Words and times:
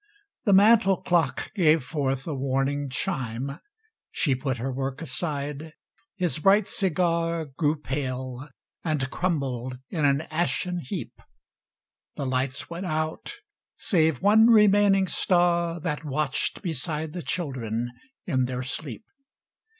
The 0.45 0.53
mantel 0.53 0.97
clock 0.99 1.53
gave 1.53 1.83
forth 1.83 2.25
a 2.25 2.33
warning 2.33 2.89
chime. 2.89 3.59
She 4.09 4.33
put 4.33 4.57
her 4.57 4.73
work 4.73 4.99
aside; 4.99 5.73
his 6.15 6.39
bright 6.39 6.67
cigar 6.67 7.45
Grew 7.45 7.79
pale, 7.79 8.49
and 8.83 9.07
crumbled 9.11 9.77
in 9.91 10.03
an 10.05 10.21
ashen 10.31 10.79
heap. 10.79 11.13
The 12.15 12.25
lights 12.25 12.67
went 12.67 12.87
out, 12.87 13.35
save 13.77 14.23
one 14.23 14.47
remaining 14.47 15.05
star 15.05 15.79
That 15.79 16.03
watched 16.03 16.63
beside 16.63 17.13
the 17.13 17.21
children 17.21 17.91
in 18.25 18.45
their 18.45 18.63
sleep. 18.63 19.05